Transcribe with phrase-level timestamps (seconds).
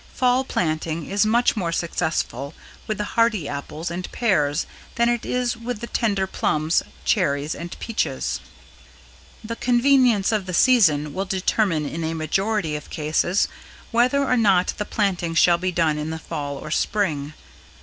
[0.15, 2.55] Fall planting is much more successful
[2.87, 7.77] with the hardy apples and pears than it is with the tender plums, cherries and
[7.77, 8.39] peaches.
[9.43, 13.47] "The convenience of the season will determine in a majority of cases
[13.91, 17.33] whether or not the planting shall be done in the Fall or Spring.